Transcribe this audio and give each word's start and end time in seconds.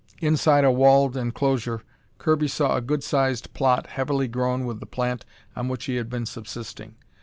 Inside 0.19 0.63
a 0.63 0.71
walled 0.71 1.15
enclosure, 1.15 1.83
Kirby 2.17 2.47
saw 2.47 2.75
a 2.75 2.81
good 2.81 3.03
sized 3.03 3.53
plot 3.53 3.85
heavily 3.85 4.27
grown 4.27 4.65
with 4.65 4.79
the 4.79 4.87
plant 4.87 5.25
on 5.55 5.67
which 5.67 5.85
he 5.85 5.97
had 5.97 6.09
been 6.09 6.25
subsisting. 6.25 6.95